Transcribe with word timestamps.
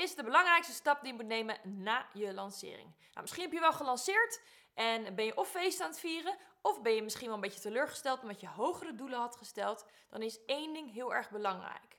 is 0.00 0.14
de 0.14 0.22
belangrijkste 0.22 0.72
stap 0.72 1.00
die 1.00 1.10
je 1.10 1.14
moet 1.14 1.26
nemen 1.26 1.58
na 1.62 2.06
je 2.12 2.34
lancering? 2.34 2.94
Nou, 2.96 3.20
misschien 3.20 3.42
heb 3.42 3.52
je 3.52 3.60
wel 3.60 3.72
gelanceerd 3.72 4.42
en 4.74 5.14
ben 5.14 5.24
je 5.24 5.36
of 5.36 5.48
feest 5.48 5.80
aan 5.80 5.88
het 5.88 6.00
vieren, 6.00 6.36
of 6.62 6.82
ben 6.82 6.94
je 6.94 7.02
misschien 7.02 7.26
wel 7.26 7.34
een 7.34 7.40
beetje 7.40 7.60
teleurgesteld 7.60 8.22
omdat 8.22 8.40
je 8.40 8.48
hogere 8.48 8.94
doelen 8.94 9.18
had 9.18 9.36
gesteld. 9.36 9.86
Dan 10.10 10.22
is 10.22 10.44
één 10.44 10.72
ding 10.72 10.92
heel 10.92 11.14
erg 11.14 11.30
belangrijk. 11.30 11.98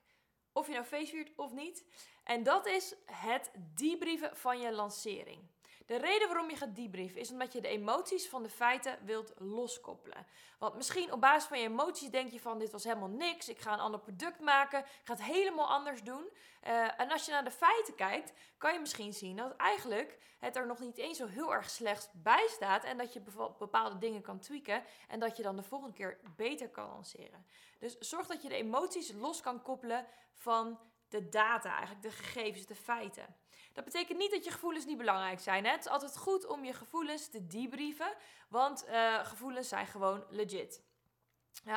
Of 0.53 0.67
je 0.67 0.73
nou 0.73 0.85
feest 0.85 1.09
viert 1.09 1.31
of 1.35 1.51
niet. 1.51 1.85
En 2.23 2.43
dat 2.43 2.65
is 2.65 2.95
het 3.05 3.51
debrieven 3.75 4.37
van 4.37 4.59
je 4.59 4.71
lancering. 4.71 5.49
De 5.91 5.97
reden 5.97 6.27
waarom 6.27 6.49
je 6.49 6.55
gaat 6.55 6.75
debriefen 6.75 7.19
is 7.19 7.31
omdat 7.31 7.53
je 7.53 7.61
de 7.61 7.67
emoties 7.67 8.29
van 8.29 8.43
de 8.43 8.49
feiten 8.49 8.97
wilt 9.05 9.33
loskoppelen. 9.37 10.25
Want 10.59 10.75
misschien 10.75 11.11
op 11.11 11.21
basis 11.21 11.49
van 11.49 11.59
je 11.59 11.67
emoties 11.67 12.09
denk 12.09 12.31
je 12.31 12.39
van 12.39 12.59
dit 12.59 12.71
was 12.71 12.83
helemaal 12.83 13.09
niks, 13.09 13.49
ik 13.49 13.59
ga 13.59 13.73
een 13.73 13.79
ander 13.79 13.99
product 13.99 14.39
maken, 14.39 14.79
ik 14.79 15.01
ga 15.03 15.13
het 15.13 15.23
helemaal 15.23 15.67
anders 15.67 16.03
doen. 16.03 16.29
Uh, 16.67 16.99
en 16.99 17.11
als 17.11 17.25
je 17.25 17.31
naar 17.31 17.43
de 17.43 17.51
feiten 17.51 17.95
kijkt, 17.95 18.33
kan 18.57 18.73
je 18.73 18.79
misschien 18.79 19.13
zien 19.13 19.35
dat 19.35 19.55
eigenlijk 19.55 20.19
het 20.39 20.55
er 20.55 20.67
nog 20.67 20.79
niet 20.79 20.97
eens 20.97 21.17
zo 21.17 21.27
heel 21.27 21.53
erg 21.53 21.69
slecht 21.69 22.09
bij 22.13 22.47
staat 22.47 22.83
en 22.83 22.97
dat 22.97 23.13
je 23.13 23.21
bepaalde 23.57 23.97
dingen 23.97 24.21
kan 24.21 24.39
tweaken 24.39 24.83
en 25.07 25.19
dat 25.19 25.37
je 25.37 25.43
dan 25.43 25.55
de 25.55 25.63
volgende 25.63 25.95
keer 25.95 26.19
beter 26.35 26.69
kan 26.69 26.87
lanceren. 26.87 27.45
Dus 27.79 27.97
zorg 27.97 28.27
dat 28.27 28.41
je 28.41 28.49
de 28.49 28.55
emoties 28.55 29.11
los 29.11 29.41
kan 29.41 29.61
koppelen 29.61 30.05
van 30.33 30.79
de 31.11 31.29
data, 31.29 31.71
eigenlijk 31.71 32.01
de 32.01 32.11
gegevens, 32.11 32.65
de 32.65 32.75
feiten. 32.75 33.35
Dat 33.73 33.83
betekent 33.83 34.17
niet 34.17 34.31
dat 34.31 34.43
je 34.43 34.51
gevoelens 34.51 34.85
niet 34.85 34.97
belangrijk 34.97 35.39
zijn. 35.39 35.65
Hè? 35.65 35.71
Het 35.71 35.85
is 35.85 35.91
altijd 35.91 36.17
goed 36.17 36.45
om 36.45 36.65
je 36.65 36.73
gevoelens 36.73 37.29
te 37.29 37.47
debrieven, 37.47 38.13
want 38.49 38.85
uh, 38.87 39.25
gevoelens 39.25 39.67
zijn 39.67 39.87
gewoon 39.87 40.25
legit. 40.29 40.83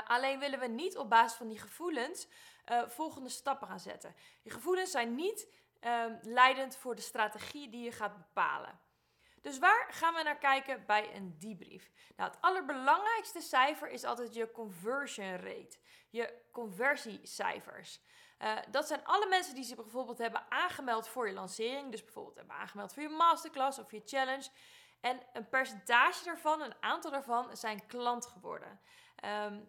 Alleen 0.04 0.38
willen 0.38 0.58
we 0.58 0.66
niet 0.66 0.96
op 0.96 1.10
basis 1.10 1.36
van 1.36 1.48
die 1.48 1.58
gevoelens 1.58 2.28
uh, 2.70 2.88
volgende 2.88 3.28
stappen 3.28 3.68
gaan 3.68 3.80
zetten. 3.80 4.14
Je 4.42 4.50
gevoelens 4.50 4.90
zijn 4.90 5.14
niet 5.14 5.48
uh, 5.80 6.04
leidend 6.20 6.76
voor 6.76 6.94
de 6.94 7.02
strategie 7.02 7.68
die 7.68 7.84
je 7.84 7.92
gaat 7.92 8.16
bepalen. 8.16 8.80
Dus 9.40 9.58
waar 9.58 9.86
gaan 9.90 10.14
we 10.14 10.22
naar 10.22 10.38
kijken 10.38 10.86
bij 10.86 11.16
een 11.16 11.38
debrief? 11.38 11.90
Nou, 12.16 12.30
het 12.30 12.40
allerbelangrijkste 12.40 13.40
cijfer 13.40 13.90
is 13.90 14.04
altijd 14.04 14.34
je 14.34 14.50
conversion 14.50 15.36
rate, 15.36 15.76
je 16.10 16.42
conversiecijfers. 16.52 18.00
Uh, 18.38 18.56
dat 18.70 18.86
zijn 18.86 19.04
alle 19.04 19.26
mensen 19.26 19.54
die 19.54 19.64
zich 19.64 19.76
bijvoorbeeld 19.76 20.18
hebben 20.18 20.44
aangemeld 20.48 21.08
voor 21.08 21.28
je 21.28 21.34
lancering. 21.34 21.90
Dus 21.90 22.04
bijvoorbeeld 22.04 22.36
hebben 22.36 22.56
aangemeld 22.56 22.92
voor 22.92 23.02
je 23.02 23.08
masterclass 23.08 23.78
of 23.78 23.90
je 23.90 24.02
challenge. 24.04 24.48
En 25.00 25.20
een 25.32 25.48
percentage 25.48 26.24
daarvan, 26.24 26.60
een 26.60 26.74
aantal 26.80 27.10
daarvan, 27.10 27.56
zijn 27.56 27.86
klant 27.86 28.26
geworden. 28.26 28.80
Um, 29.24 29.68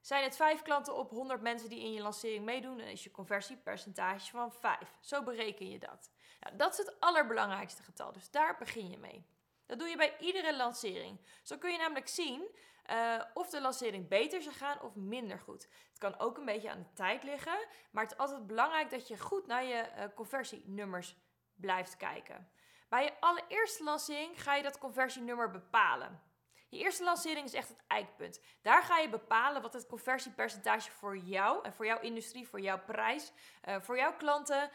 zijn 0.00 0.22
het 0.22 0.36
vijf 0.36 0.62
klanten 0.62 0.96
op 0.96 1.10
100 1.10 1.40
mensen 1.40 1.68
die 1.68 1.80
in 1.80 1.92
je 1.92 2.02
lancering 2.02 2.44
meedoen, 2.44 2.78
dan 2.78 2.86
is 2.86 3.04
je 3.04 3.10
conversiepercentage 3.10 4.30
van 4.30 4.52
5. 4.52 4.78
Zo 5.00 5.22
bereken 5.22 5.70
je 5.70 5.78
dat. 5.78 6.10
Nou, 6.40 6.56
dat 6.56 6.72
is 6.72 6.78
het 6.78 7.00
allerbelangrijkste 7.00 7.82
getal, 7.82 8.12
dus 8.12 8.30
daar 8.30 8.56
begin 8.58 8.90
je 8.90 8.98
mee. 8.98 9.26
Dat 9.66 9.78
doe 9.78 9.88
je 9.88 9.96
bij 9.96 10.16
iedere 10.18 10.56
lancering. 10.56 11.20
Zo 11.42 11.58
kun 11.58 11.70
je 11.70 11.78
namelijk 11.78 12.08
zien 12.08 12.48
uh, 12.90 13.22
of 13.34 13.50
de 13.50 13.60
lancering 13.60 14.08
beter 14.08 14.42
zou 14.42 14.54
gaan 14.54 14.80
of 14.80 14.94
minder 14.94 15.38
goed. 15.38 15.68
Het 15.88 15.98
kan 15.98 16.18
ook 16.18 16.36
een 16.36 16.44
beetje 16.44 16.70
aan 16.70 16.78
de 16.78 16.92
tijd 16.92 17.22
liggen, 17.22 17.66
maar 17.90 18.02
het 18.02 18.12
is 18.12 18.18
altijd 18.18 18.46
belangrijk 18.46 18.90
dat 18.90 19.08
je 19.08 19.18
goed 19.18 19.46
naar 19.46 19.64
je 19.64 19.88
uh, 19.96 20.04
conversienummers 20.14 21.16
blijft 21.54 21.96
kijken. 21.96 22.50
Bij 22.88 23.04
je 23.04 23.20
allereerste 23.20 23.84
lancering 23.84 24.42
ga 24.42 24.54
je 24.54 24.62
dat 24.62 24.78
conversienummer 24.78 25.50
bepalen. 25.50 26.22
Je 26.68 26.78
eerste 26.78 27.04
lancering 27.04 27.46
is 27.46 27.52
echt 27.52 27.68
het 27.68 27.84
eikpunt. 27.86 28.40
Daar 28.62 28.82
ga 28.82 28.98
je 28.98 29.08
bepalen 29.08 29.62
wat 29.62 29.72
het 29.72 29.86
conversiepercentage 29.86 30.90
voor 30.90 31.16
jou 31.16 31.64
en 31.64 31.72
voor 31.72 31.86
jouw 31.86 32.00
industrie, 32.00 32.48
voor 32.48 32.60
jouw 32.60 32.84
prijs, 32.84 33.32
uh, 33.68 33.80
voor 33.80 33.96
jouw 33.96 34.16
klanten 34.16 34.70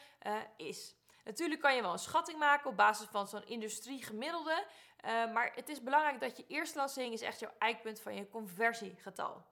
is. 0.58 0.96
Natuurlijk 1.24 1.62
kan 1.62 1.76
je 1.76 1.82
wel 1.82 1.92
een 1.92 2.00
schatting 2.00 2.40
maken 2.40 2.70
op 2.70 2.78
basis 2.78 3.08
van 3.08 3.28
zo'n 3.28 3.46
industrie 3.46 4.04
gemiddelde. 4.04 4.66
Uh, 5.06 5.34
maar 5.34 5.52
het 5.56 5.70
is 5.70 5.84
belangrijk 5.84 6.20
dat 6.20 6.38
je 6.38 6.46
eerste 6.48 6.78
lancering 6.78 7.14
is 7.14 7.22
echt 7.22 7.40
jouw 7.40 7.54
eikpunt 7.58 8.00
van 8.00 8.16
je 8.16 8.30
conversiegetal. 8.30 9.46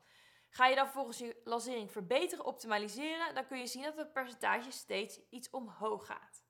Ga 0.50 0.68
je 0.68 0.76
dan 0.76 0.88
volgens 0.88 1.18
je 1.18 1.42
lancering 1.44 1.92
verbeteren, 1.92 2.46
optimaliseren, 2.46 3.36
dan 3.36 3.48
kun 3.48 3.58
je 3.58 3.68
zien 3.68 3.84
dat 3.84 3.98
het 3.98 4.14
percentage 4.14 4.72
steeds 4.72 5.20
iets 5.30 5.50
omhoog 5.50 6.06
gaat. 6.06 6.44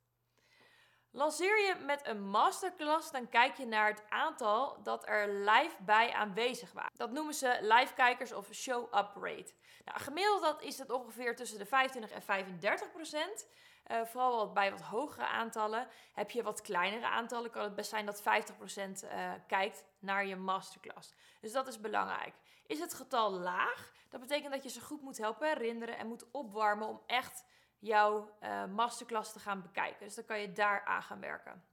Lanceer 1.12 1.60
je 1.60 1.76
met 1.86 2.08
een 2.08 2.30
masterclass, 2.30 3.12
dan 3.12 3.30
kijk 3.30 3.58
je 3.58 3.66
naar 3.66 3.88
het 3.88 4.04
aantal 4.10 4.78
dat 4.84 5.08
er 5.08 5.28
live 5.28 5.76
bij 5.80 6.14
aanwezig 6.14 6.72
waren. 6.72 6.92
Dat 6.96 7.12
noemen 7.12 7.34
ze 7.34 7.58
live 7.62 7.94
kijkers 7.94 8.34
of 8.34 8.48
show-up 8.54 9.12
rate. 9.16 9.54
Nou, 9.86 10.00
gemiddeld 10.00 10.42
dat 10.42 10.62
is 10.62 10.78
het 10.78 10.92
ongeveer 10.92 11.36
tussen 11.36 11.58
de 11.58 11.66
25 11.66 12.12
en 12.12 12.22
35 12.22 12.92
procent. 12.92 13.48
Uh, 13.92 14.06
vooral 14.06 14.52
bij 14.52 14.72
wat 14.72 14.82
hogere 14.82 15.28
aantallen. 15.28 15.88
Heb 16.14 16.32
je 16.32 16.44
wat 16.44 16.62
kleinere 16.62 17.08
aantallen, 17.08 17.52
kan 17.52 17.64
het 17.64 17.76
best 17.76 17.90
zijn 17.90 18.06
dat 18.06 18.22
50% 18.22 18.24
uh, 18.24 19.34
eh, 19.34 19.42
kijkt 19.48 19.86
naar 20.00 20.26
je 20.26 20.36
masterclass. 20.36 21.14
Dus 21.42 21.52
dat 21.52 21.68
is 21.68 21.80
belangrijk. 21.80 22.34
Is 22.68 22.80
het 22.80 22.94
getal 22.94 23.32
laag, 23.32 23.92
dat 24.10 24.20
betekent 24.20 24.54
dat 24.54 24.64
je 24.64 24.70
ze 24.70 24.82
goed 24.82 25.02
moet 25.02 25.18
helpen 25.18 25.48
herinneren 25.48 25.98
en 25.98 26.08
moet 26.08 26.32
opwarmen 26.32 26.88
om 26.88 27.02
echt 27.06 27.44
jouw 27.80 28.38
uh, 28.42 28.66
masterclass 28.66 29.34
te 29.34 29.40
gaan 29.40 29.62
bekijken. 29.62 30.06
Dus 30.06 30.16
dan 30.16 30.26
kan 30.26 30.40
je 30.40 30.52
daar 30.52 30.86
aan 30.86 31.04
gaan 31.04 31.20
werken. 31.20 31.64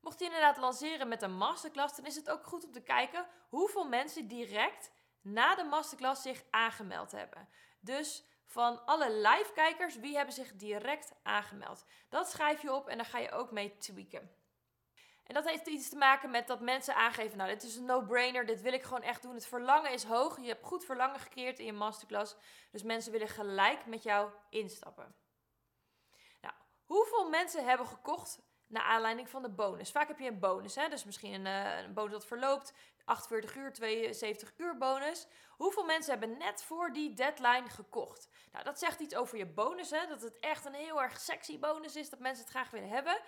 Mocht 0.00 0.18
je 0.18 0.24
inderdaad 0.24 0.56
lanceren 0.56 1.08
met 1.08 1.22
een 1.22 1.36
masterclass, 1.36 1.96
dan 1.96 2.06
is 2.06 2.16
het 2.16 2.30
ook 2.30 2.44
goed 2.44 2.64
om 2.64 2.72
te 2.72 2.82
kijken 2.82 3.26
hoeveel 3.48 3.88
mensen 3.88 4.28
direct 4.28 4.90
na 5.20 5.54
de 5.54 5.64
masterclass 5.64 6.22
zich 6.22 6.44
aangemeld 6.50 7.12
hebben. 7.12 7.48
Dus 7.80 8.24
van 8.46 8.84
alle 8.84 9.12
live-kijkers, 9.12 9.96
wie 9.96 10.16
hebben 10.16 10.34
zich 10.34 10.56
direct 10.56 11.14
aangemeld. 11.22 11.84
Dat 12.08 12.30
schrijf 12.30 12.62
je 12.62 12.72
op 12.72 12.88
en 12.88 12.96
daar 12.96 13.06
ga 13.06 13.18
je 13.18 13.30
ook 13.30 13.50
mee 13.50 13.76
tweaken. 13.78 14.30
En 15.26 15.34
dat 15.34 15.48
heeft 15.48 15.66
iets 15.66 15.88
te 15.88 15.96
maken 15.96 16.30
met 16.30 16.46
dat 16.46 16.60
mensen 16.60 16.94
aangeven: 16.94 17.38
Nou, 17.38 17.50
dit 17.50 17.62
is 17.62 17.76
een 17.76 17.84
no-brainer, 17.84 18.46
dit 18.46 18.60
wil 18.60 18.72
ik 18.72 18.82
gewoon 18.82 19.02
echt 19.02 19.22
doen. 19.22 19.34
Het 19.34 19.46
verlangen 19.46 19.92
is 19.92 20.04
hoog. 20.04 20.40
Je 20.40 20.48
hebt 20.48 20.64
goed 20.64 20.84
verlangen 20.84 21.20
gecreëerd 21.20 21.58
in 21.58 21.64
je 21.64 21.72
masterclass. 21.72 22.36
Dus 22.70 22.82
mensen 22.82 23.12
willen 23.12 23.28
gelijk 23.28 23.86
met 23.86 24.02
jou 24.02 24.30
instappen. 24.50 25.14
Nou, 26.40 26.54
hoeveel 26.84 27.28
mensen 27.28 27.64
hebben 27.64 27.86
gekocht 27.86 28.40
naar 28.66 28.82
aanleiding 28.82 29.28
van 29.28 29.42
de 29.42 29.50
bonus? 29.50 29.90
Vaak 29.90 30.08
heb 30.08 30.18
je 30.18 30.28
een 30.28 30.38
bonus, 30.38 30.74
hè? 30.74 30.88
dus 30.88 31.04
misschien 31.04 31.32
een, 31.32 31.46
uh, 31.46 31.78
een 31.78 31.94
bonus 31.94 32.12
dat 32.12 32.26
verloopt. 32.26 32.72
48 33.04 33.56
uur, 33.56 33.72
72 33.72 34.52
uur 34.56 34.78
bonus. 34.78 35.26
Hoeveel 35.56 35.84
mensen 35.84 36.18
hebben 36.18 36.38
net 36.38 36.62
voor 36.62 36.92
die 36.92 37.14
deadline 37.14 37.68
gekocht? 37.68 38.28
Nou, 38.52 38.64
dat 38.64 38.78
zegt 38.78 39.00
iets 39.00 39.14
over 39.14 39.38
je 39.38 39.46
bonus, 39.46 39.90
hè? 39.90 40.06
dat 40.06 40.22
het 40.22 40.38
echt 40.38 40.64
een 40.64 40.74
heel 40.74 41.02
erg 41.02 41.20
sexy 41.20 41.58
bonus 41.58 41.96
is, 41.96 42.10
dat 42.10 42.18
mensen 42.18 42.44
het 42.44 42.52
graag 42.52 42.70
willen 42.70 42.88
hebben. 42.88 43.20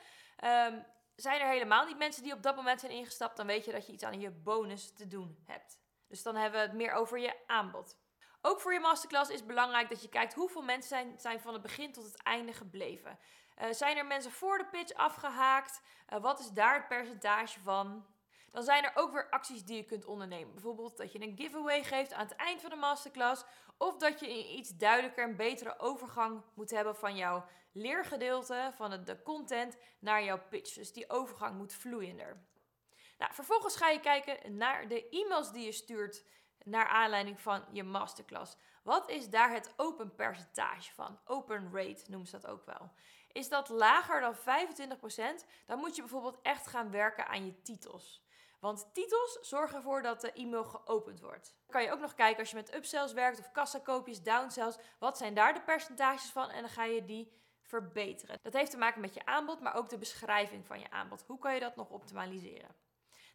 Um, 0.44 0.84
zijn 1.16 1.40
er 1.40 1.48
helemaal 1.48 1.86
niet 1.86 1.98
mensen 1.98 2.22
die 2.22 2.32
op 2.32 2.42
dat 2.42 2.56
moment 2.56 2.80
zijn 2.80 2.92
ingestapt, 2.92 3.36
dan 3.36 3.46
weet 3.46 3.64
je 3.64 3.72
dat 3.72 3.86
je 3.86 3.92
iets 3.92 4.04
aan 4.04 4.20
je 4.20 4.30
bonus 4.30 4.92
te 4.92 5.06
doen 5.06 5.42
hebt. 5.46 5.78
Dus 6.08 6.22
dan 6.22 6.36
hebben 6.36 6.60
we 6.60 6.66
het 6.66 6.76
meer 6.76 6.92
over 6.92 7.18
je 7.18 7.34
aanbod. 7.46 7.96
Ook 8.40 8.60
voor 8.60 8.72
je 8.72 8.80
masterclass 8.80 9.30
is 9.30 9.46
belangrijk 9.46 9.88
dat 9.88 10.02
je 10.02 10.08
kijkt 10.08 10.34
hoeveel 10.34 10.62
mensen 10.62 10.88
zijn, 10.88 11.18
zijn 11.18 11.40
van 11.40 11.52
het 11.52 11.62
begin 11.62 11.92
tot 11.92 12.04
het 12.04 12.22
einde 12.22 12.52
gebleven. 12.52 13.18
Uh, 13.62 13.66
zijn 13.70 13.96
er 13.96 14.06
mensen 14.06 14.32
voor 14.32 14.58
de 14.58 14.66
pitch 14.66 14.92
afgehaakt? 14.92 15.80
Uh, 16.12 16.20
wat 16.20 16.40
is 16.40 16.50
daar 16.50 16.74
het 16.74 16.88
percentage 16.88 17.60
van? 17.60 18.06
Dan 18.54 18.62
zijn 18.62 18.84
er 18.84 18.92
ook 18.94 19.12
weer 19.12 19.30
acties 19.30 19.64
die 19.64 19.76
je 19.76 19.84
kunt 19.84 20.04
ondernemen. 20.04 20.52
Bijvoorbeeld 20.52 20.96
dat 20.96 21.12
je 21.12 21.22
een 21.22 21.36
giveaway 21.36 21.82
geeft 21.82 22.12
aan 22.12 22.26
het 22.26 22.36
eind 22.36 22.60
van 22.60 22.70
de 22.70 22.76
masterclass. 22.76 23.44
Of 23.78 23.96
dat 23.96 24.20
je 24.20 24.28
een 24.28 24.58
iets 24.58 24.76
duidelijker 24.76 25.24
en 25.24 25.36
betere 25.36 25.78
overgang 25.78 26.42
moet 26.54 26.70
hebben 26.70 26.96
van 26.96 27.16
jouw 27.16 27.44
leergedeelte, 27.72 28.70
van 28.74 29.04
de 29.04 29.22
content, 29.22 29.76
naar 29.98 30.24
jouw 30.24 30.40
pitch. 30.48 30.74
Dus 30.74 30.92
die 30.92 31.10
overgang 31.10 31.56
moet 31.56 31.72
vloeiender. 31.72 32.46
Nou, 33.18 33.34
vervolgens 33.34 33.76
ga 33.76 33.88
je 33.88 34.00
kijken 34.00 34.56
naar 34.56 34.88
de 34.88 35.08
e-mails 35.08 35.52
die 35.52 35.64
je 35.64 35.72
stuurt 35.72 36.24
naar 36.64 36.88
aanleiding 36.88 37.40
van 37.40 37.64
je 37.72 37.82
masterclass. 37.82 38.56
Wat 38.82 39.10
is 39.10 39.30
daar 39.30 39.50
het 39.50 39.72
open 39.76 40.14
percentage 40.14 40.94
van? 40.94 41.20
Open 41.24 41.70
rate 41.72 42.04
noemen 42.06 42.28
ze 42.28 42.38
dat 42.40 42.50
ook 42.50 42.64
wel. 42.64 42.92
Is 43.32 43.48
dat 43.48 43.68
lager 43.68 44.20
dan 44.20 44.36
25%, 44.36 45.44
dan 45.66 45.78
moet 45.78 45.96
je 45.96 46.02
bijvoorbeeld 46.02 46.38
echt 46.42 46.66
gaan 46.66 46.90
werken 46.90 47.26
aan 47.26 47.46
je 47.46 47.62
titels. 47.62 48.22
Want 48.64 48.94
titels 48.94 49.38
zorgen 49.40 49.76
ervoor 49.76 50.02
dat 50.02 50.20
de 50.20 50.32
e-mail 50.32 50.64
geopend 50.64 51.20
wordt. 51.20 51.54
Dan 51.56 51.70
kan 51.70 51.82
je 51.82 51.90
ook 51.90 52.00
nog 52.00 52.14
kijken 52.14 52.38
als 52.38 52.50
je 52.50 52.56
met 52.56 52.74
upsells 52.74 53.12
werkt 53.12 53.38
of 53.38 53.50
kassakoopjes, 53.52 54.22
downsells. 54.22 54.76
Wat 54.98 55.18
zijn 55.18 55.34
daar 55.34 55.54
de 55.54 55.60
percentages 55.60 56.30
van? 56.30 56.50
En 56.50 56.60
dan 56.60 56.70
ga 56.70 56.84
je 56.84 57.04
die 57.04 57.32
verbeteren. 57.62 58.38
Dat 58.42 58.52
heeft 58.52 58.70
te 58.70 58.76
maken 58.76 59.00
met 59.00 59.14
je 59.14 59.26
aanbod, 59.26 59.60
maar 59.60 59.74
ook 59.74 59.88
de 59.88 59.98
beschrijving 59.98 60.66
van 60.66 60.80
je 60.80 60.90
aanbod. 60.90 61.24
Hoe 61.26 61.38
kan 61.38 61.54
je 61.54 61.60
dat 61.60 61.76
nog 61.76 61.90
optimaliseren? 61.90 62.76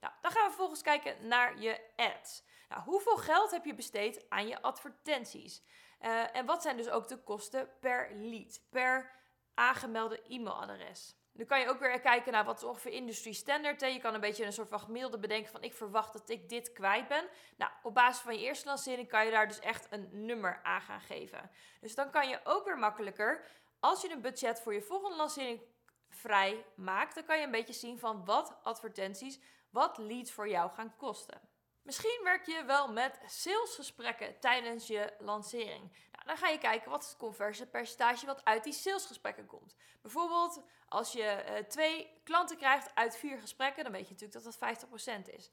Nou, 0.01 0.13
dan 0.21 0.31
gaan 0.31 0.43
we 0.43 0.49
vervolgens 0.49 0.81
kijken 0.81 1.27
naar 1.27 1.59
je 1.59 1.81
ads. 1.95 2.43
Nou, 2.69 2.81
hoeveel 2.83 3.17
geld 3.17 3.51
heb 3.51 3.65
je 3.65 3.73
besteed 3.73 4.25
aan 4.29 4.47
je 4.47 4.61
advertenties? 4.61 5.63
Uh, 6.01 6.35
en 6.35 6.45
wat 6.45 6.61
zijn 6.61 6.77
dus 6.77 6.89
ook 6.89 7.07
de 7.07 7.23
kosten 7.23 7.69
per 7.79 8.15
lead, 8.15 8.61
per 8.69 9.11
aangemelde 9.53 10.21
e-mailadres? 10.21 11.18
Dan 11.39 11.47
kan 11.47 11.59
je 11.59 11.69
ook 11.69 11.79
weer 11.79 11.99
kijken 11.99 12.31
naar 12.31 12.45
wat 12.45 12.63
ongeveer 12.63 12.91
industry 12.91 13.33
standard. 13.33 13.81
Je 13.81 13.99
kan 13.99 14.13
een 14.13 14.19
beetje 14.19 14.45
een 14.45 14.53
soort 14.53 14.67
van 14.67 14.79
gemiddelde 14.79 15.19
bedenken 15.19 15.51
van 15.51 15.63
ik 15.63 15.73
verwacht 15.73 16.13
dat 16.13 16.29
ik 16.29 16.49
dit 16.49 16.71
kwijt 16.71 17.07
ben. 17.07 17.25
Nou, 17.57 17.71
op 17.83 17.93
basis 17.93 18.21
van 18.21 18.33
je 18.33 18.45
eerste 18.45 18.67
lancering 18.67 19.07
kan 19.07 19.25
je 19.25 19.31
daar 19.31 19.47
dus 19.47 19.59
echt 19.59 19.87
een 19.89 20.09
nummer 20.11 20.59
aan 20.63 20.81
gaan 20.81 21.01
geven. 21.01 21.51
Dus 21.81 21.95
dan 21.95 22.09
kan 22.11 22.29
je 22.29 22.39
ook 22.43 22.65
weer 22.65 22.77
makkelijker 22.77 23.45
Als 23.79 24.01
je 24.01 24.11
een 24.11 24.21
budget 24.21 24.59
voor 24.59 24.73
je 24.73 24.81
volgende 24.81 25.15
lancering 25.15 25.61
vrij 26.09 26.65
maakt, 26.75 27.15
dan 27.15 27.25
kan 27.25 27.37
je 27.37 27.45
een 27.45 27.51
beetje 27.51 27.73
zien 27.73 27.99
van 27.99 28.25
wat 28.25 28.57
advertenties, 28.63 29.39
wat 29.69 29.97
leads 29.97 30.31
voor 30.31 30.49
jou 30.49 30.71
gaan 30.71 30.95
kosten. 30.95 31.48
Misschien 31.89 32.19
werk 32.23 32.45
je 32.45 32.63
wel 32.65 32.91
met 32.91 33.19
salesgesprekken 33.25 34.39
tijdens 34.39 34.87
je 34.87 35.13
lancering. 35.19 35.91
Nou, 36.11 36.25
dan 36.25 36.37
ga 36.37 36.47
je 36.47 36.57
kijken 36.57 36.91
wat 36.91 37.05
het 37.05 37.17
conversiepercentage 37.17 38.25
wat 38.25 38.45
uit 38.45 38.63
die 38.63 38.73
salesgesprekken 38.73 39.45
komt. 39.45 39.75
Bijvoorbeeld 40.01 40.63
als 40.87 41.11
je 41.11 41.43
uh, 41.49 41.57
twee 41.67 42.21
klanten 42.23 42.57
krijgt 42.57 42.95
uit 42.95 43.17
vier 43.17 43.37
gesprekken, 43.37 43.83
dan 43.83 43.91
weet 43.91 44.07
je 44.07 44.13
natuurlijk 44.13 44.43
dat 44.43 44.59
dat 44.59 44.87
50% 45.29 45.35
is. 45.35 45.51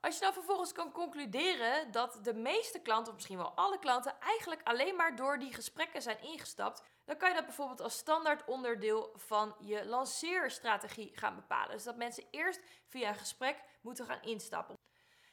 Als 0.00 0.14
je 0.14 0.20
dan 0.20 0.32
vervolgens 0.32 0.72
kan 0.72 0.92
concluderen 0.92 1.90
dat 1.90 2.18
de 2.22 2.34
meeste 2.34 2.80
klanten, 2.80 3.08
of 3.08 3.14
misschien 3.14 3.38
wel 3.38 3.52
alle 3.54 3.78
klanten, 3.78 4.20
eigenlijk 4.20 4.60
alleen 4.64 4.96
maar 4.96 5.16
door 5.16 5.38
die 5.38 5.54
gesprekken 5.54 6.02
zijn 6.02 6.22
ingestapt, 6.22 6.82
dan 7.04 7.16
kan 7.16 7.28
je 7.28 7.34
dat 7.34 7.44
bijvoorbeeld 7.44 7.80
als 7.80 7.96
standaard 7.96 8.44
onderdeel 8.44 9.12
van 9.14 9.54
je 9.60 9.84
lanceerstrategie 9.84 11.10
gaan 11.14 11.34
bepalen. 11.34 11.74
Dus 11.74 11.84
dat 11.84 11.96
mensen 11.96 12.24
eerst 12.30 12.60
via 12.86 13.08
een 13.08 13.14
gesprek 13.14 13.62
moeten 13.80 14.06
gaan 14.06 14.22
instappen. 14.22 14.76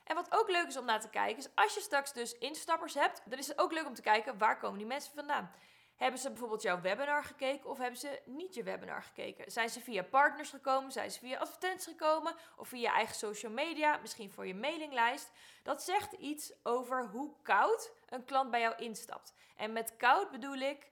En 0.03 0.15
wat 0.15 0.27
ook 0.29 0.50
leuk 0.50 0.67
is 0.67 0.77
om 0.77 0.85
naar 0.85 1.01
te 1.01 1.09
kijken, 1.09 1.38
is 1.38 1.50
als 1.55 1.73
je 1.73 1.81
straks 1.81 2.13
dus 2.13 2.38
instappers 2.38 2.94
hebt, 2.94 3.21
dan 3.25 3.39
is 3.39 3.47
het 3.47 3.59
ook 3.59 3.71
leuk 3.71 3.85
om 3.85 3.94
te 3.94 4.01
kijken 4.01 4.38
waar 4.38 4.57
komen 4.57 4.77
die 4.77 4.88
mensen 4.88 5.13
vandaan. 5.15 5.51
Hebben 5.95 6.19
ze 6.19 6.29
bijvoorbeeld 6.29 6.61
jouw 6.61 6.81
webinar 6.81 7.23
gekeken 7.23 7.69
of 7.69 7.77
hebben 7.77 8.00
ze 8.00 8.21
niet 8.25 8.53
je 8.53 8.63
webinar 8.63 9.03
gekeken? 9.03 9.51
Zijn 9.51 9.69
ze 9.69 9.81
via 9.81 10.03
partners 10.03 10.50
gekomen? 10.50 10.91
Zijn 10.91 11.11
ze 11.11 11.19
via 11.19 11.39
advertenties 11.39 11.85
gekomen? 11.88 12.35
Of 12.57 12.67
via 12.67 12.79
je 12.79 12.95
eigen 12.95 13.15
social 13.15 13.51
media? 13.51 13.97
Misschien 13.97 14.31
voor 14.31 14.47
je 14.47 14.55
mailinglijst? 14.55 15.31
Dat 15.63 15.83
zegt 15.83 16.13
iets 16.13 16.53
over 16.63 17.07
hoe 17.07 17.31
koud 17.41 17.91
een 18.09 18.25
klant 18.25 18.51
bij 18.51 18.59
jou 18.59 18.75
instapt. 18.75 19.33
En 19.56 19.73
met 19.73 19.97
koud 19.97 20.31
bedoel 20.31 20.57
ik, 20.57 20.91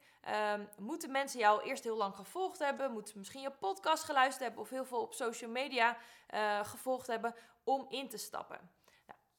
um, 0.53 0.69
moeten 0.77 1.11
mensen 1.11 1.39
jou 1.39 1.61
eerst 1.61 1.83
heel 1.83 1.97
lang 1.97 2.15
gevolgd 2.15 2.59
hebben? 2.59 2.91
Moeten 2.91 3.11
ze 3.11 3.17
misschien 3.17 3.41
je 3.41 3.51
podcast 3.51 4.03
geluisterd 4.03 4.43
hebben? 4.43 4.61
Of 4.61 4.69
heel 4.69 4.85
veel 4.85 5.01
op 5.01 5.13
social 5.13 5.51
media 5.51 5.97
uh, 6.33 6.65
gevolgd 6.65 7.07
hebben 7.07 7.35
om 7.63 7.85
in 7.89 8.09
te 8.09 8.17
stappen? 8.17 8.69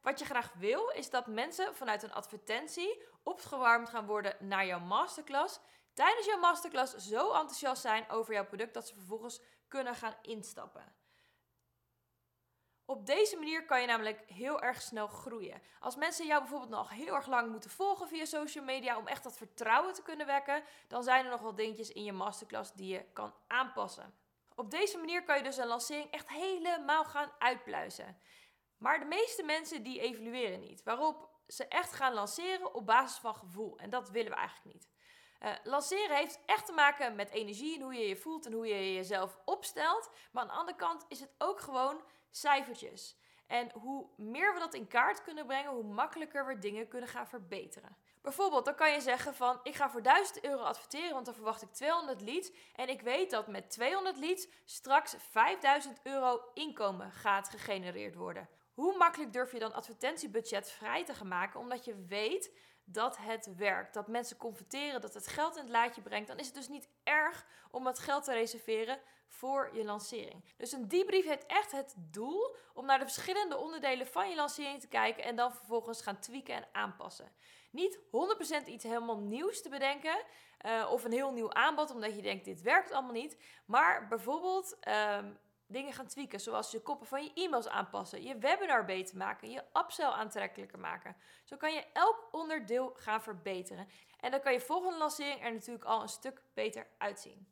Wat 0.02 0.19
je 0.19 0.25
graag 0.25 0.52
wil, 0.52 0.88
is 0.88 1.10
dat 1.10 1.26
mensen 1.26 1.75
vanuit 1.75 2.02
een 2.02 2.12
advertentie 2.12 3.02
opgewarmd 3.22 3.88
gaan 3.88 4.06
worden 4.06 4.37
naar 4.40 4.66
jouw 4.66 4.81
masterclass. 4.81 5.60
Tijdens 5.94 6.26
jouw 6.26 6.38
masterclass 6.38 6.96
zo 6.96 7.32
enthousiast 7.32 7.82
zijn 7.82 8.10
over 8.10 8.34
jouw 8.34 8.46
product 8.46 8.75
dat 8.75 8.88
ze 8.88 8.94
vervolgens 8.94 9.40
kunnen 9.69 9.94
gaan 9.94 10.14
instappen. 10.22 10.94
Op 12.84 13.06
deze 13.06 13.37
manier 13.37 13.64
kan 13.64 13.81
je 13.81 13.87
namelijk 13.87 14.22
heel 14.26 14.62
erg 14.62 14.82
snel 14.82 15.06
groeien. 15.06 15.62
Als 15.81 15.96
mensen 15.96 16.26
jou 16.26 16.40
bijvoorbeeld 16.40 16.70
nog 16.70 16.90
heel 16.90 17.14
erg 17.14 17.26
lang 17.26 17.50
moeten 17.50 17.70
volgen 17.70 18.08
via 18.08 18.25
social 18.25 18.64
media 18.64 18.96
om 18.96 19.06
echt 19.06 19.22
dat 19.22 19.37
vertrouwen 19.37 19.94
te 19.94 20.02
kunnen 20.02 20.26
wekken, 20.26 20.62
dan 20.88 21.02
zijn 21.02 21.25
er 21.25 21.31
nog 21.31 21.40
wel 21.40 21.54
dingetjes 21.54 21.93
in 21.93 22.04
je 22.04 22.12
masterclass 22.12 22.72
die 22.72 22.93
je 22.93 23.04
kan 23.12 23.34
aanpassen. 23.46 24.14
Op 24.54 24.70
deze 24.70 24.99
manier 24.99 25.25
kan 25.25 25.37
je 25.37 25.43
dus 25.43 25.56
een 25.56 25.66
lancering 25.66 26.10
echt 26.10 26.28
helemaal 26.28 27.04
gaan 27.04 27.32
uitpluizen. 27.38 28.19
Maar 28.82 28.99
de 28.99 29.05
meeste 29.05 29.43
mensen 29.43 29.82
die 29.82 30.00
evalueren 30.00 30.61
niet. 30.61 30.82
Waarop 30.82 31.31
ze 31.46 31.67
echt 31.67 31.93
gaan 31.93 32.12
lanceren 32.12 32.75
op 32.75 32.87
basis 32.87 33.19
van 33.19 33.34
gevoel. 33.34 33.79
En 33.79 33.90
dat 33.90 34.11
willen 34.11 34.31
we 34.31 34.37
eigenlijk 34.37 34.75
niet. 34.75 34.88
Uh, 35.43 35.52
lanceren 35.64 36.17
heeft 36.17 36.40
echt 36.46 36.67
te 36.67 36.73
maken 36.73 37.14
met 37.14 37.31
energie 37.31 37.76
en 37.76 37.82
hoe 37.82 37.94
je 37.94 38.08
je 38.08 38.17
voelt 38.17 38.46
en 38.46 38.52
hoe 38.52 38.67
je 38.67 38.94
jezelf 38.94 39.38
opstelt. 39.44 40.11
Maar 40.32 40.43
aan 40.43 40.49
de 40.49 40.55
andere 40.55 40.76
kant 40.76 41.05
is 41.08 41.20
het 41.20 41.34
ook 41.38 41.61
gewoon 41.61 42.02
cijfertjes. 42.31 43.17
En 43.46 43.70
hoe 43.73 44.06
meer 44.17 44.55
we 44.55 44.58
dat 44.58 44.75
in 44.75 44.88
kaart 44.88 45.23
kunnen 45.23 45.46
brengen, 45.46 45.70
hoe 45.70 45.94
makkelijker 45.94 46.46
we 46.46 46.58
dingen 46.58 46.88
kunnen 46.88 47.08
gaan 47.08 47.26
verbeteren. 47.26 47.96
Bijvoorbeeld, 48.23 48.64
dan 48.64 48.75
kan 48.75 48.93
je 48.93 49.00
zeggen 49.00 49.35
van 49.35 49.61
ik 49.62 49.75
ga 49.75 49.90
voor 49.90 50.02
1000 50.02 50.44
euro 50.44 50.62
adverteren, 50.62 51.12
want 51.12 51.25
dan 51.25 51.35
verwacht 51.35 51.62
ik 51.62 51.73
200 51.73 52.20
leads. 52.20 52.50
En 52.75 52.88
ik 52.88 53.00
weet 53.00 53.31
dat 53.31 53.46
met 53.46 53.70
200 53.70 54.19
leads 54.19 54.49
straks 54.64 55.14
5000 55.19 56.00
euro 56.02 56.40
inkomen 56.55 57.12
gaat 57.12 57.49
gegenereerd 57.49 58.14
worden. 58.14 58.49
Hoe 58.74 58.96
makkelijk 58.96 59.32
durf 59.32 59.52
je 59.52 59.58
dan 59.58 59.72
advertentiebudget 59.72 60.70
vrij 60.70 61.04
te 61.04 61.14
gaan 61.14 61.28
maken, 61.28 61.60
omdat 61.60 61.84
je 61.84 62.04
weet 62.06 62.50
dat 62.84 63.16
het 63.16 63.56
werkt, 63.56 63.94
dat 63.94 64.08
mensen 64.08 64.36
converteren, 64.36 65.00
dat 65.00 65.14
het 65.14 65.26
geld 65.26 65.56
in 65.56 65.62
het 65.62 65.70
laadje 65.70 66.02
brengt, 66.02 66.28
dan 66.28 66.38
is 66.38 66.46
het 66.46 66.54
dus 66.54 66.69
niet 66.69 66.88
erg 67.02 67.46
om 67.70 67.84
dat 67.84 67.98
geld 67.98 68.24
te 68.24 68.32
reserveren 68.32 69.00
voor 69.26 69.70
je 69.72 69.84
lancering. 69.84 70.44
Dus 70.56 70.72
een 70.72 70.88
debrief 70.88 71.26
heeft 71.26 71.46
echt 71.46 71.72
het 71.72 71.94
doel 71.96 72.56
om 72.74 72.86
naar 72.86 72.98
de 72.98 73.04
verschillende 73.04 73.56
onderdelen 73.56 74.06
van 74.06 74.28
je 74.28 74.34
lancering 74.34 74.80
te 74.80 74.88
kijken 74.88 75.25
en 75.25 75.36
dan 75.36 75.54
vervolgens 75.54 76.02
gaan 76.02 76.18
tweaken 76.18 76.54
en 76.54 76.68
aanpassen. 76.72 77.32
Niet 77.70 77.98
100% 78.64 78.66
iets 78.66 78.84
helemaal 78.84 79.18
nieuws 79.18 79.62
te 79.62 79.68
bedenken 79.68 80.25
uh, 80.66 80.88
of 80.92 81.04
een 81.04 81.12
heel 81.12 81.32
nieuw 81.32 81.52
aanbod 81.52 81.90
omdat 81.90 82.16
je 82.16 82.22
denkt 82.22 82.44
dit 82.44 82.62
werkt 82.62 82.92
allemaal 82.92 83.12
niet, 83.12 83.36
maar 83.66 84.08
bijvoorbeeld 84.08 84.76
um, 84.88 85.38
dingen 85.72 85.92
gaan 85.92 86.06
tweaken. 86.06 86.40
Zoals 86.40 86.70
je 86.70 86.80
koppen 86.80 87.06
van 87.06 87.24
je 87.24 87.32
e-mails 87.34 87.69
aanpassen, 87.69 88.22
je 88.22 88.38
webinar 88.38 88.84
beter 88.84 89.16
maken, 89.16 89.50
je 89.50 89.64
upsell 89.72 90.06
aantrekkelijker 90.06 90.78
maken. 90.78 91.16
Zo 91.44 91.56
kan 91.56 91.72
je 91.72 91.86
elk 91.92 92.28
onderdeel 92.30 92.92
gaan 92.94 93.22
verbeteren. 93.22 93.88
En 94.20 94.30
dan 94.30 94.40
kan 94.40 94.52
je 94.52 94.60
volgende 94.60 94.98
lancering 94.98 95.44
er 95.44 95.52
natuurlijk 95.52 95.84
al 95.84 96.02
een 96.02 96.08
stuk 96.08 96.42
beter 96.54 96.86
uitzien. 96.98 97.51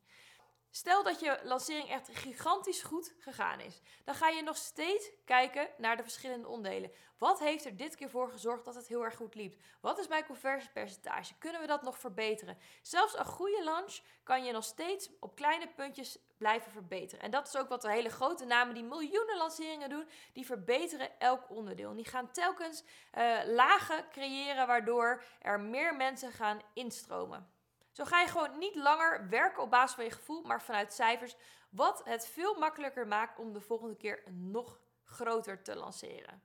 Stel 0.70 1.02
dat 1.02 1.20
je 1.20 1.40
lancering 1.43 1.88
echt 1.88 2.08
gigantisch 2.12 2.82
goed 2.82 3.14
gegaan 3.19 3.61
is. 3.61 3.81
Dan 4.05 4.14
ga 4.14 4.28
je 4.28 4.43
nog 4.43 4.56
steeds 4.56 5.11
kijken 5.25 5.69
naar 5.78 5.96
de 5.96 6.02
verschillende 6.02 6.49
onderdelen. 6.49 6.90
Wat 7.19 7.38
heeft 7.38 7.64
er 7.64 7.76
dit 7.76 7.96
keer 7.96 8.11
voor 8.11 8.31
gezorgd 8.31 8.64
dat 8.64 8.75
het 8.75 8.87
heel 8.87 9.05
erg 9.05 9.17
goed 9.17 9.34
liep? 9.34 9.61
Wat 9.81 9.99
is 9.99 10.08
mijn 10.08 10.26
conversiepercentage? 10.26 11.34
Kunnen 11.38 11.61
we 11.61 11.67
dat 11.67 11.82
nog 11.82 11.99
verbeteren? 11.99 12.58
Zelfs 12.82 13.19
een 13.19 13.25
goede 13.25 13.64
launch 13.64 14.00
kan 14.22 14.44
je 14.44 14.52
nog 14.52 14.64
steeds 14.64 15.11
op 15.20 15.34
kleine 15.34 15.69
puntjes 15.69 16.19
blijven 16.37 16.73
verbeteren. 16.73 17.25
En 17.25 17.31
dat 17.31 17.46
is 17.46 17.56
ook 17.56 17.69
wat 17.69 17.82
de 17.82 17.90
hele 17.90 18.08
grote 18.08 18.44
namen 18.44 18.75
die 18.75 18.84
miljoenen 18.84 19.37
lanceringen 19.37 19.88
doen, 19.88 20.08
die 20.32 20.46
verbeteren 20.46 21.20
elk 21.20 21.50
onderdeel. 21.50 21.94
die 21.94 22.08
gaan 22.08 22.32
telkens 22.32 22.82
uh, 22.82 23.38
lagen 23.44 24.05
creëren 24.11 24.66
waardoor 24.66 25.23
er 25.40 25.61
meer 25.61 25.96
mensen 25.96 26.32
gaan 26.32 26.61
instromen. 26.73 27.58
Zo 27.92 28.04
ga 28.04 28.20
je 28.20 28.26
gewoon 28.26 28.58
niet 28.58 28.75
langer 28.75 29.28
werken 29.28 29.62
op 29.62 29.70
basis 29.70 29.94
van 29.94 30.04
je 30.04 30.10
gevoel, 30.10 30.42
maar 30.42 30.62
vanuit 30.62 30.92
cijfers. 30.92 31.37
Wat 31.70 32.04
het 32.04 32.28
veel 32.28 32.58
makkelijker 32.58 33.06
maakt 33.06 33.38
om 33.38 33.52
de 33.52 33.60
volgende 33.60 33.96
keer 33.96 34.22
nog 34.31 34.81
groter 35.04 35.62
te 35.62 35.76
lanceren. 35.76 36.42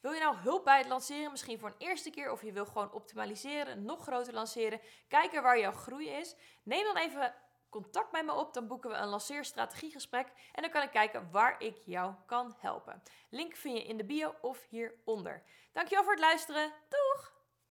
Wil 0.00 0.12
je 0.12 0.20
nou 0.20 0.36
hulp 0.36 0.64
bij 0.64 0.78
het 0.78 0.88
lanceren, 0.88 1.30
misschien 1.30 1.58
voor 1.58 1.68
een 1.68 1.86
eerste 1.86 2.10
keer, 2.10 2.32
of 2.32 2.42
je 2.42 2.52
wil 2.52 2.66
gewoon 2.66 2.92
optimaliseren, 2.92 3.84
nog 3.84 4.02
groter 4.02 4.32
lanceren, 4.32 4.80
kijken 5.08 5.42
waar 5.42 5.58
jouw 5.58 5.72
groei 5.72 6.08
is? 6.08 6.36
Neem 6.62 6.84
dan 6.84 6.96
even 6.96 7.34
contact 7.68 8.12
met 8.12 8.24
me 8.24 8.32
op, 8.32 8.54
dan 8.54 8.66
boeken 8.66 8.90
we 8.90 8.96
een 8.96 9.08
lanceerstrategiegesprek 9.08 10.32
en 10.52 10.62
dan 10.62 10.70
kan 10.70 10.82
ik 10.82 10.90
kijken 10.90 11.30
waar 11.30 11.62
ik 11.62 11.76
jou 11.84 12.14
kan 12.26 12.56
helpen. 12.58 13.02
Link 13.30 13.56
vind 13.56 13.78
je 13.78 13.84
in 13.84 13.96
de 13.96 14.04
bio 14.04 14.34
of 14.40 14.66
hieronder. 14.68 15.42
Dankjewel 15.72 16.04
voor 16.04 16.12
het 16.12 16.22
luisteren. 16.22 16.72
Doeg! 16.88 17.31